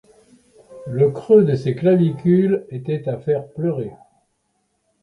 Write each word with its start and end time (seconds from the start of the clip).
Le 0.87 1.11
creux 1.11 1.43
de 1.43 1.53
ses 1.55 1.75
clavicules 1.75 2.65
était 2.71 3.07
à 3.07 3.19
faire 3.19 3.45
pleurer. 3.49 3.91